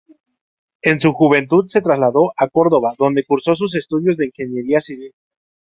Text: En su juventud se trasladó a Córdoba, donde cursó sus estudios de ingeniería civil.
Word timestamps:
En 0.81 0.99
su 0.99 1.13
juventud 1.13 1.67
se 1.67 1.79
trasladó 1.83 2.33
a 2.35 2.47
Córdoba, 2.47 2.95
donde 2.97 3.23
cursó 3.23 3.55
sus 3.55 3.75
estudios 3.75 4.17
de 4.17 4.25
ingeniería 4.25 4.81
civil. 4.81 5.13